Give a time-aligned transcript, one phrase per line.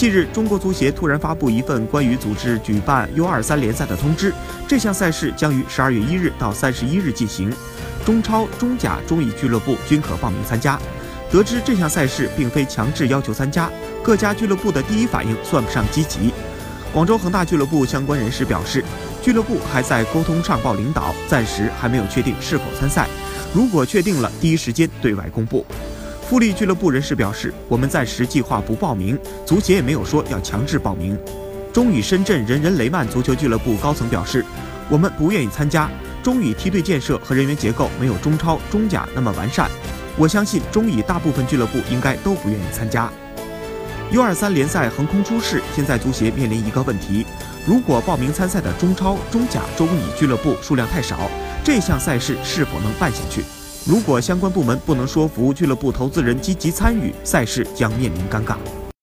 [0.00, 4.32] 近日，中国足协突然发布一份关于组织举办 U23 联赛的通知，
[4.66, 7.52] 这项赛事将于十二月一日到三十一日进行，
[8.02, 10.80] 中超、中甲、中乙俱乐部均可报名参加。
[11.30, 13.70] 得知这项赛事并非强制要求参加，
[14.02, 16.32] 各家俱乐部的第一反应算不上积极。
[16.94, 18.82] 广州恒大俱乐部相关人士表示，
[19.20, 23.06] 俱乐部还在沟通上报领导，暂时还没有确定是否参赛。
[23.52, 25.66] 如果确定了，第一时间对外公布。
[26.30, 31.18] 富力俱乐部人士表示，我们暂时计划不报名，足协也没有说要强制报名。
[31.72, 34.44] 中乙深圳人人雷曼足球俱乐部高层表示，
[34.88, 35.90] 我们不愿意参加。
[36.22, 39.68] 中乙梯队建设和人员结构没有中超、中甲那么完善，
[40.16, 43.10] 我相信中乙大部分俱乐部应该都不愿意参加。
[44.12, 47.26] U23 联赛横空出世，现在足协面临一个问题：
[47.66, 51.28] 如果报名参赛的中超、中甲、中乙俱乐部数量太少，
[51.64, 53.42] 这项赛事是否能办下去？
[53.86, 58.56] 如果相关部门不能说服俱乐部投资人积极参与，赛事将面临尴尬。